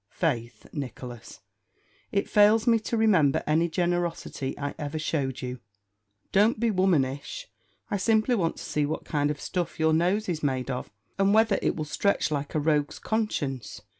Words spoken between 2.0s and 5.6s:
it fails me to remember any generosity I ever showed you.